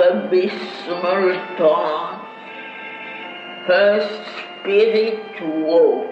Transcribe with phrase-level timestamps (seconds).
[0.00, 2.24] abysmal trance,
[3.66, 4.24] her
[4.62, 6.10] spirit woke,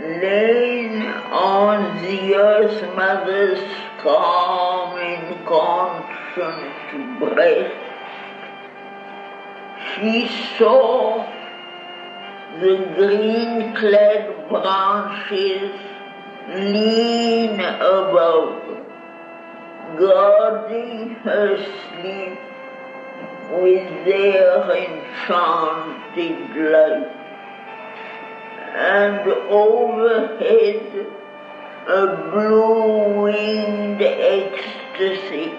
[0.00, 3.62] laid on the earth mother's
[4.02, 7.74] calm and conscious breast.
[9.94, 10.28] She
[10.58, 11.24] saw
[12.60, 15.72] the green clad branches
[16.48, 18.62] lean above,
[19.98, 22.38] guarding her sleep
[23.50, 27.10] with their enchanted light.
[28.76, 31.06] And overhead,
[31.86, 35.52] a blue-winged ecstasy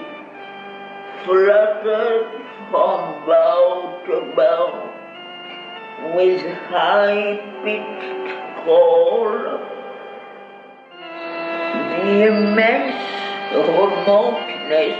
[1.23, 2.27] fluttered
[2.71, 4.91] from bough to bough
[6.15, 9.25] with high-pitched call.
[11.89, 13.14] The immense
[13.53, 14.97] remoteness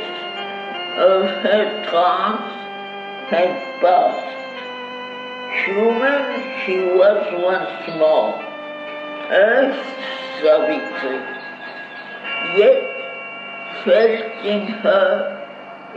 [0.98, 2.56] of her trance
[3.30, 4.36] had passed.
[5.66, 6.26] Human
[6.66, 8.34] she was once more,
[9.32, 9.86] Earth
[10.42, 11.20] Savitri,
[12.58, 12.96] yet
[13.84, 15.36] felt in her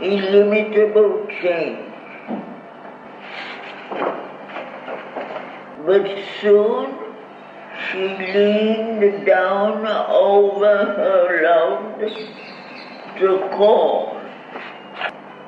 [0.01, 1.85] illimitable change.
[5.85, 6.07] But
[6.41, 7.08] soon
[7.87, 11.99] she leaned down over her love
[13.19, 14.19] to call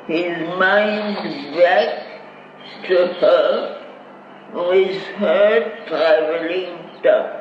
[0.08, 1.16] his mind
[1.56, 2.08] back
[2.88, 3.82] to her
[4.54, 7.38] with her traveling touch.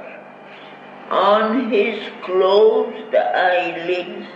[1.11, 4.29] On his closed eyelids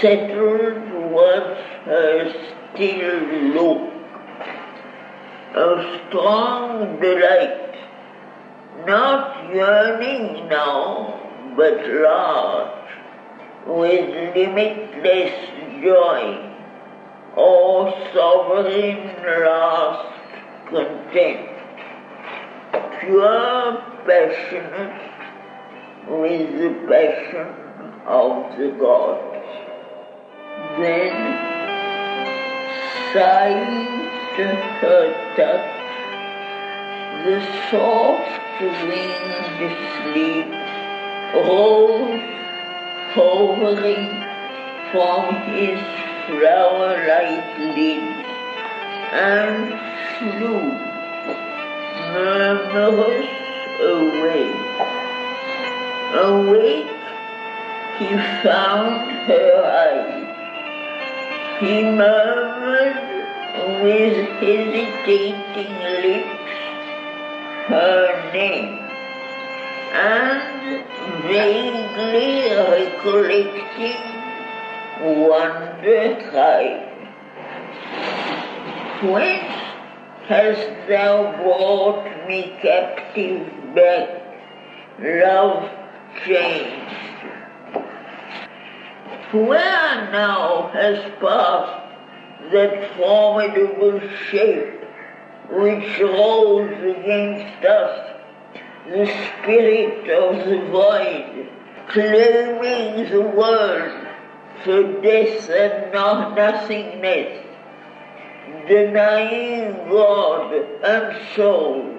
[0.00, 2.32] settled was her
[2.74, 3.20] still
[3.56, 3.92] look,
[5.56, 7.71] a strong delight,
[8.86, 11.20] not yearning now,
[11.56, 12.90] but large,
[13.66, 15.34] with limitless
[15.82, 16.52] joy,
[17.36, 20.08] or sovereign last
[20.70, 21.48] content,
[23.00, 25.12] pure passionate
[26.08, 27.48] with the passion
[28.06, 29.46] of the gods.
[30.78, 31.52] Then
[33.12, 33.92] sighed
[34.80, 35.81] her touch,
[37.24, 37.40] the
[37.70, 40.48] soft winged sleep
[41.34, 42.20] rose
[43.14, 44.08] hovering
[44.90, 45.78] from his
[46.26, 48.26] flower-like lids
[49.12, 49.70] and
[50.18, 50.62] flew
[52.12, 53.30] murmurous
[53.92, 54.50] away.
[56.26, 56.90] Awake,
[57.98, 58.08] he
[58.42, 59.48] found her
[59.86, 60.22] eyes.
[61.60, 63.12] He murmured
[63.82, 65.72] with hesitating
[66.02, 66.61] lips
[67.68, 68.78] her name,
[69.92, 70.84] and
[71.22, 74.00] vaguely recollecting,
[75.00, 76.88] wonder cried,
[79.02, 79.62] Whence
[80.28, 84.08] hast thou brought me captive back,
[85.00, 85.70] love
[86.24, 86.82] changed?
[89.32, 94.81] Where now has passed that formidable shape
[95.50, 98.10] which rose against us,
[98.88, 101.48] the spirit of the void,
[101.88, 104.06] claiming the world
[104.64, 107.46] for death and not nothingness,
[108.68, 110.54] denying God
[110.84, 111.98] and soul?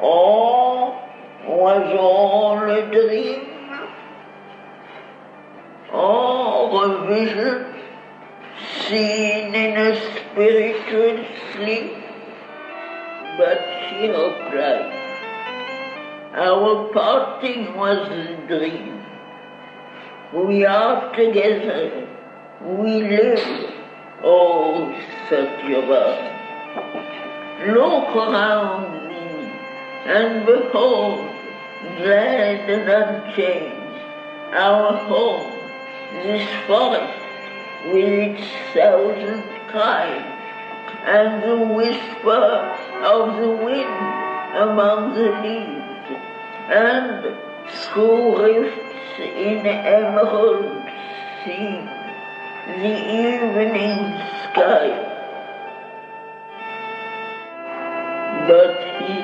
[0.00, 1.02] Or
[1.46, 3.44] was all a dream?
[5.92, 7.67] Or a vision
[8.86, 11.92] seen in a spiritual sleep?
[13.38, 13.58] But
[13.88, 14.98] she replied,
[16.34, 19.02] our parting was a dream.
[20.34, 22.06] We are together.
[22.62, 23.74] We live.
[24.22, 24.94] Oh,
[25.28, 26.36] Satyavan.
[27.74, 29.50] Look around thee
[30.06, 31.18] and behold,
[31.98, 34.04] glad and unchanged,
[34.54, 35.50] our home,
[36.22, 37.17] this forest
[37.86, 38.42] with its
[38.74, 40.24] thousand cries,
[41.04, 43.98] and the whisper of the wind
[44.56, 46.08] among the leaves,
[46.70, 47.36] and
[47.68, 50.64] through rifts in emerald
[51.44, 51.86] sea,
[52.82, 53.98] the evening
[54.42, 54.86] sky.
[58.48, 59.20] But he,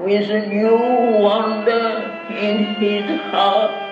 [0.00, 0.78] with a new
[1.20, 1.84] wonder
[2.30, 3.89] in his heart,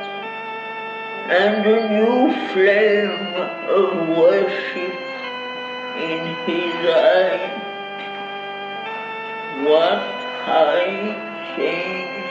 [1.30, 3.34] and a new flame
[3.68, 4.94] of worship
[6.08, 7.48] in his eye.
[9.64, 10.00] What
[10.48, 10.98] high
[11.56, 12.28] change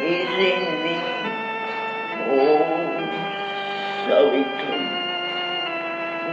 [0.00, 1.10] is in thee,
[2.30, 2.40] O
[4.06, 4.80] Savitri?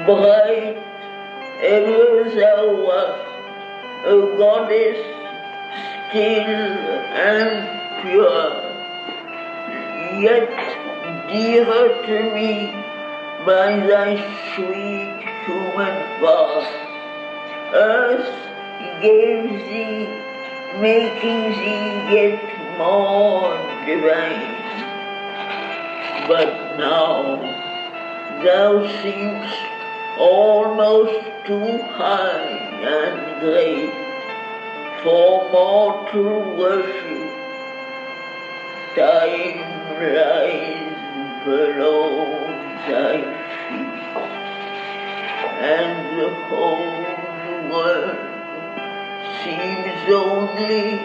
[0.07, 0.77] bright
[1.61, 3.27] ever thou wast,
[4.05, 4.99] a goddess
[6.07, 6.55] still
[7.27, 7.51] and
[8.01, 8.53] pure,
[10.21, 10.76] yet
[11.27, 12.71] dearer to me
[13.45, 14.15] by thy
[14.55, 16.71] sweet human birth.
[17.73, 18.33] Earth
[19.01, 20.07] gave thee,
[20.79, 24.55] making thee yet more divine.
[26.27, 27.39] But now
[28.43, 29.55] thou seemst
[30.19, 33.93] almost too high and great
[35.03, 37.31] for mortal worship.
[38.95, 40.86] Time lies
[41.47, 42.43] below
[42.87, 43.17] thy
[43.63, 44.15] feet,
[45.75, 46.97] and the whole
[47.71, 48.17] world
[49.39, 50.99] seems only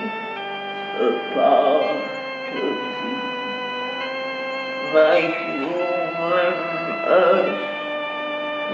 [0.98, 2.02] a part
[2.62, 3.22] of thee.
[4.96, 6.56] My human
[7.22, 7.62] earth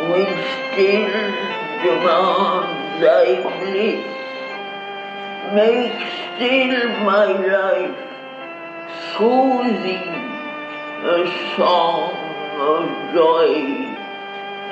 [0.09, 1.17] will still
[1.85, 2.69] demand
[3.05, 3.29] thy
[3.59, 4.07] bliss.
[5.59, 7.99] Make still my life
[9.85, 10.28] thee
[11.05, 12.13] a song
[12.59, 13.55] of joy,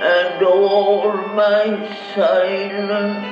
[0.02, 3.24] and all my silence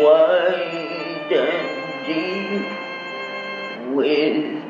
[0.00, 2.66] wide and deep
[3.94, 4.62] with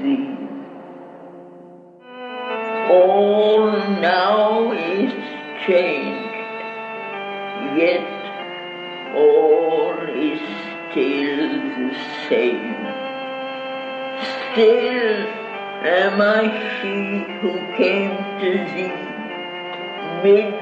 [0.00, 0.38] thee.
[2.92, 5.12] All now is
[5.66, 6.34] changed,
[7.76, 8.06] yet
[9.16, 10.40] all is
[10.92, 11.90] still the
[12.28, 12.86] same.
[14.52, 15.41] Still
[15.84, 16.42] am I
[16.80, 19.12] she who came to thee
[20.22, 20.54] mid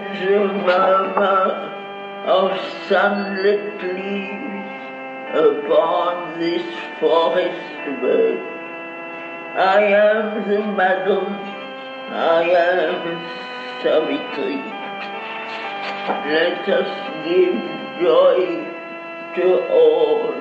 [2.27, 2.59] of
[2.89, 4.51] sunlit leaves
[5.35, 6.65] upon this
[6.99, 8.41] forest bird.
[9.57, 11.35] I am the Madran,
[12.13, 13.01] I am
[13.83, 14.57] Savitri.
[16.33, 16.91] Let us
[17.27, 17.61] give
[18.01, 18.65] joy
[19.37, 20.33] to all,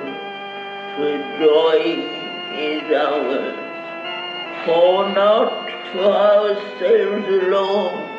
[0.96, 1.80] for joy
[2.56, 3.59] is ours.
[4.64, 8.10] For not for ourselves alone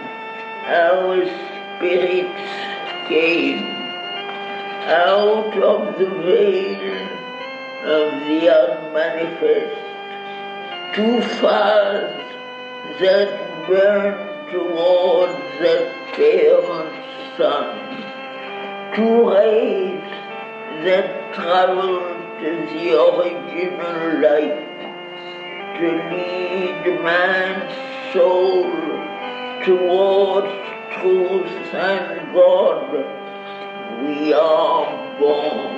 [0.65, 1.25] our
[1.77, 2.51] spirits
[3.07, 3.63] came
[4.87, 7.07] out of the veil
[7.85, 9.81] of the unmanifest.
[10.95, 12.25] To fires
[12.99, 20.01] that burn towards that parent sun, two rays
[20.83, 21.99] that travel
[22.39, 24.70] to the original light,
[25.81, 27.73] to lead man's
[28.13, 28.69] soul
[29.65, 30.53] towards
[30.93, 32.91] truth and God.
[34.05, 35.73] We are born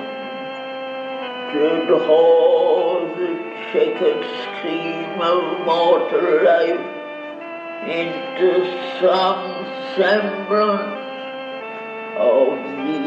[1.53, 3.31] to draw the
[3.71, 6.85] checkered stream of mortal life
[7.87, 8.49] into
[8.99, 9.43] some
[9.95, 10.99] semblance
[12.19, 12.49] of
[12.83, 12.97] the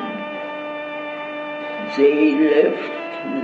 [1.97, 2.21] they
[2.52, 2.95] left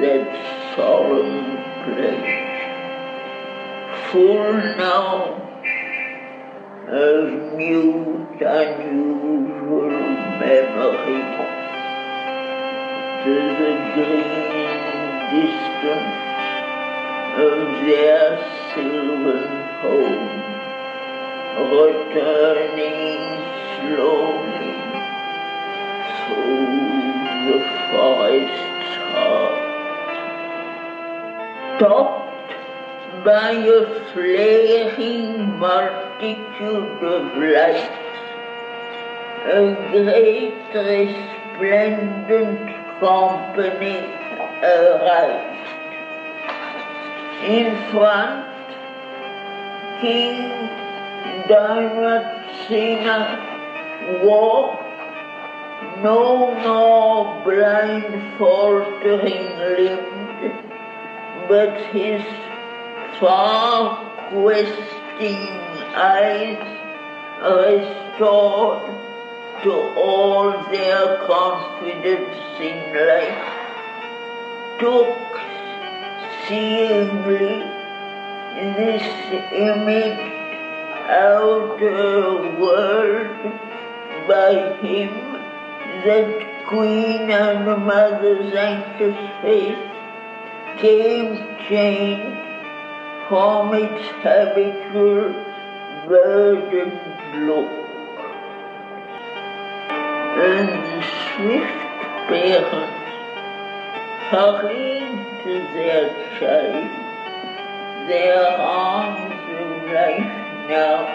[0.02, 0.28] that
[0.74, 1.44] solemn
[1.84, 2.40] place,
[4.10, 5.12] full now
[6.88, 7.22] of
[7.56, 9.90] mute, unusual
[10.42, 11.22] memory.
[13.22, 14.80] To the green
[15.32, 16.22] distance
[17.46, 18.28] of their
[18.74, 19.46] sylvan
[19.80, 20.26] home,
[21.70, 23.22] returning
[23.78, 24.61] slowly
[27.46, 27.58] the
[27.90, 29.58] forest's heart.
[31.78, 32.50] Topped
[33.24, 33.80] by a
[34.12, 38.02] flaring multitude of lights,
[39.44, 42.64] a great resplendent
[43.00, 43.98] company
[44.62, 45.52] arrived.
[47.44, 48.46] In front,
[50.00, 50.36] King
[51.48, 53.18] Dyumatsena
[54.24, 54.91] walked
[56.02, 60.52] no more blind faltering limbed,
[61.48, 62.22] but his
[63.20, 63.98] far
[64.30, 65.36] questing
[65.94, 66.58] eyes
[67.40, 68.82] restored
[69.62, 73.42] to all their confidence in life.
[74.80, 75.16] Took
[76.48, 77.62] seeingly
[78.76, 79.06] this
[79.52, 80.32] image
[81.08, 83.36] outer world
[84.26, 85.41] by him
[86.04, 89.78] that Queen and Mother's anxious face
[90.80, 91.36] came
[91.68, 92.38] changed
[93.28, 95.32] from its habitual
[96.08, 97.70] burdened look.
[100.42, 101.82] And the swift
[102.28, 103.02] parents
[104.30, 106.08] hurrying to their
[106.40, 106.88] child,
[108.08, 110.32] their arms of life
[110.68, 111.06] now,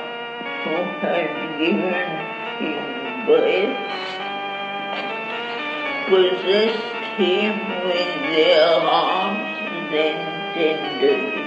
[0.63, 1.29] who had
[1.59, 2.09] given
[2.59, 4.16] him breath,
[6.07, 9.57] possessed him with their arms
[9.91, 11.43] and tenderly,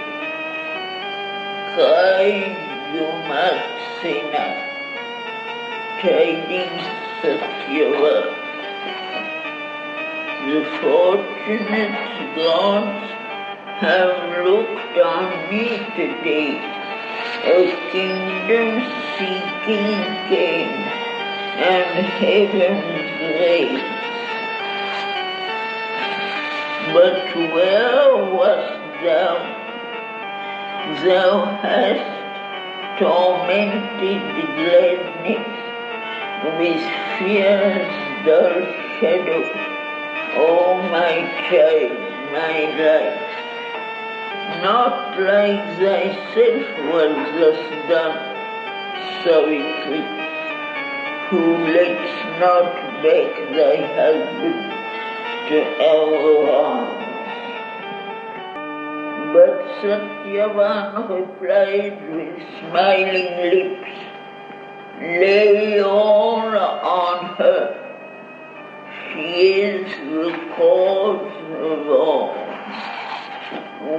[1.74, 2.56] cried,
[2.92, 4.52] you must sinner,
[6.02, 6.84] tidings
[7.22, 8.36] secure.
[10.44, 13.10] The fortunate gods
[13.80, 16.60] have looked on me today,
[17.44, 17.60] a
[17.92, 18.84] kingdom
[19.16, 20.68] seeking king
[21.56, 23.99] and heaven's grace.
[26.92, 29.34] But where wast thou?
[31.04, 34.22] Thou hast tormented
[34.58, 35.46] gladness
[36.58, 36.82] with
[37.16, 37.90] fear's
[38.26, 38.58] dull
[38.98, 39.42] shadow.
[40.34, 41.14] O my
[41.46, 41.98] child,
[42.32, 43.20] my life,
[44.64, 48.18] not like thyself was thus done,
[49.22, 50.02] Savitri,
[51.28, 54.79] who lets not back thy husband
[55.50, 57.00] to arms.
[59.34, 63.90] But Satyavan replied with smiling lips,
[65.00, 67.64] lay all on her.
[69.12, 69.30] She
[69.62, 72.34] is the cause of all.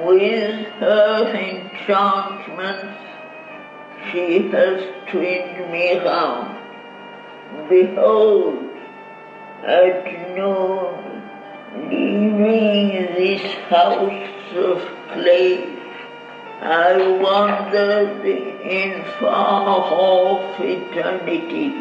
[0.08, 3.01] With her enchantments,
[4.10, 4.79] she has
[5.12, 6.58] turned me round.
[7.67, 8.70] Behold,
[9.65, 10.05] at
[10.36, 11.00] noon,
[11.75, 14.82] leaving this house of
[15.13, 15.78] clay,
[16.62, 21.74] I wandered in far off eternity,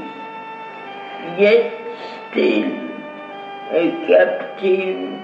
[1.39, 1.73] yet
[2.31, 2.91] still
[3.73, 5.21] a captive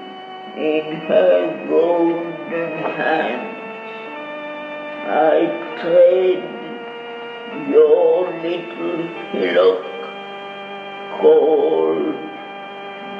[0.57, 3.53] in her golden hands.
[5.09, 5.37] I
[5.81, 6.57] tread
[7.71, 9.85] your little hillock
[11.21, 12.15] called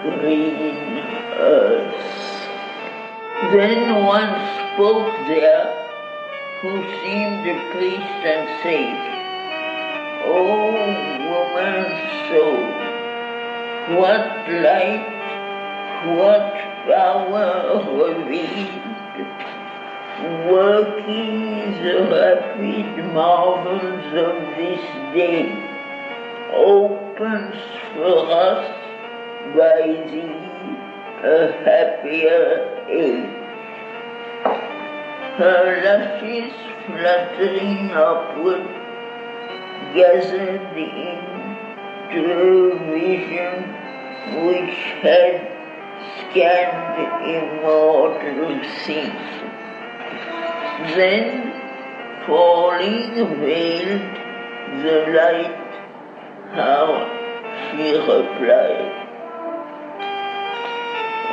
[0.03, 1.06] green
[1.39, 2.17] earth.
[3.53, 4.33] Then one
[4.75, 5.77] spoke there
[6.63, 8.97] who seemed a priest and said,
[10.25, 10.37] O
[11.31, 12.65] woman's soul,
[14.01, 14.27] what
[14.65, 15.07] light,
[16.17, 16.49] what
[16.89, 17.51] power
[17.93, 18.87] revealed,
[20.51, 24.81] working the rapid marvels of this
[25.15, 25.45] day,
[26.55, 27.57] opens
[27.95, 28.65] for us
[29.55, 30.47] by thee
[31.27, 32.43] a happier
[32.89, 33.31] age.
[35.39, 36.53] Her lashes
[36.87, 38.67] fluttering upward,
[39.95, 43.55] gathered into a vision
[44.47, 45.35] which had
[46.21, 46.97] scanned
[47.35, 49.33] immortal scenes.
[50.95, 51.27] Then,
[52.27, 54.15] falling veiled
[54.85, 55.71] the light,
[56.55, 56.87] how
[57.71, 59.06] she replied,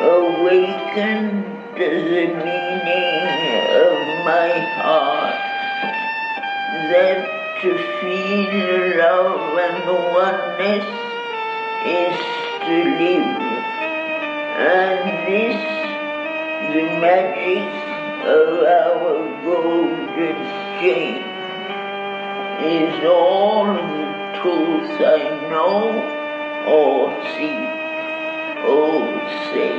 [0.03, 1.45] awakened
[1.77, 3.24] to the meaning
[3.72, 3.93] of
[4.27, 4.51] my
[4.83, 5.39] heart,
[6.91, 7.19] that
[7.62, 10.86] to feel love and oneness
[11.88, 12.17] is
[12.65, 13.41] to live,
[14.60, 15.62] and this
[16.74, 17.67] the magic
[18.25, 20.38] of our golden
[20.79, 21.24] chain
[22.62, 25.79] is all the truth I know
[26.67, 27.82] or see.
[28.65, 29.05] Oh,
[29.51, 29.75] say,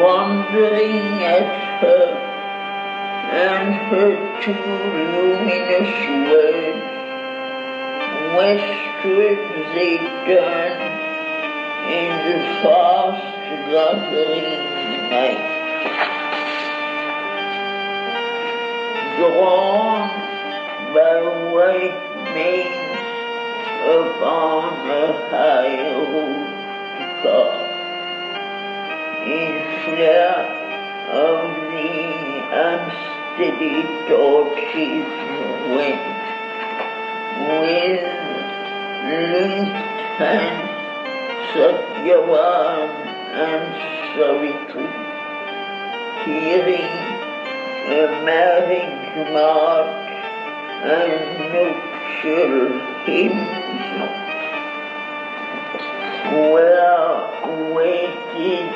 [0.00, 2.06] wondering at her
[3.30, 4.10] and her
[4.42, 5.92] two luminous
[6.30, 6.84] words,
[8.36, 9.38] westward
[9.74, 10.72] they turn
[11.90, 13.36] in the fast
[13.70, 15.44] gathering night.
[19.18, 20.00] Drawn
[20.94, 21.16] by
[21.52, 22.98] white manes
[23.86, 26.45] upon a high old
[27.26, 27.50] car,
[29.26, 30.42] in flare
[31.10, 31.38] of
[31.72, 31.94] the
[32.66, 35.10] unsteady torches
[35.74, 36.06] went,
[37.62, 38.04] with
[39.10, 39.76] linked
[40.20, 40.70] hands
[41.52, 42.90] Satyavan
[43.46, 43.66] and
[44.12, 44.88] Savitri,
[46.24, 46.94] hearing
[47.90, 50.06] a marriage march
[50.94, 51.12] and
[51.52, 52.66] nuptial
[53.04, 53.65] hymns
[57.74, 58.68] waited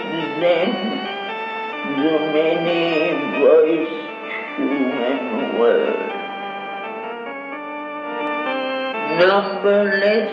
[1.96, 4.06] the many voiced
[4.56, 6.10] human word.
[9.18, 10.32] Numberless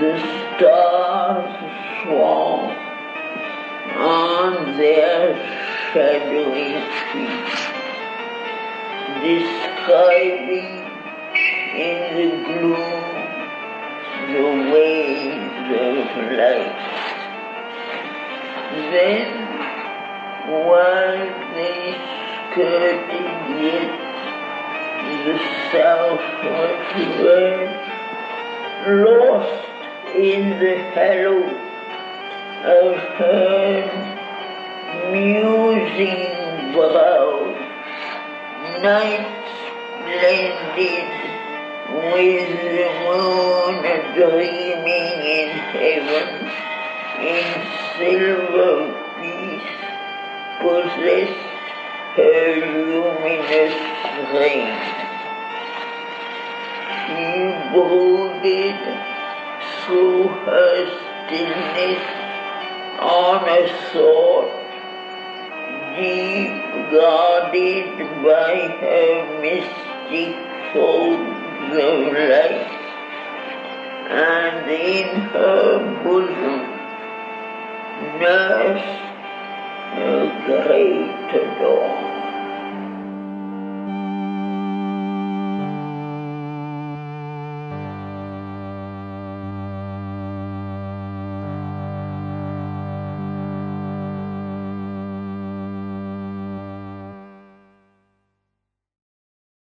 [0.00, 0.18] the
[0.56, 1.54] stars
[2.02, 2.70] swarm
[3.96, 5.34] on their
[5.92, 6.74] shadowy
[9.22, 10.86] describing
[11.74, 13.15] in the gloom
[14.26, 14.42] the
[14.72, 15.38] ways
[15.70, 15.96] of
[16.38, 16.78] light.
[18.90, 19.28] Then,
[20.66, 21.94] while they
[22.50, 23.06] skirted
[23.62, 23.92] yet
[25.26, 25.36] the
[25.70, 26.76] southward
[28.86, 29.64] lost
[30.16, 31.42] in the hollow
[32.64, 33.72] of her
[35.12, 37.30] musing brow,
[38.82, 39.26] night
[40.02, 41.35] splendid
[41.92, 43.82] with the moon
[44.16, 46.28] dreaming in heaven
[47.22, 47.46] in
[47.96, 48.76] silver
[49.20, 49.70] peace
[50.60, 51.46] possessed
[52.16, 53.74] her luminous
[54.34, 54.74] reign.
[57.06, 57.22] She
[57.72, 58.80] brooded
[59.84, 60.76] through her
[61.26, 62.02] stillness
[62.98, 64.50] on a thought
[65.96, 66.52] deep
[66.90, 70.34] guarded by her mystic
[70.72, 72.66] folds light,
[74.10, 76.60] and in her bosom
[78.20, 79.02] nursed
[79.96, 80.08] a
[80.46, 82.05] great dawn.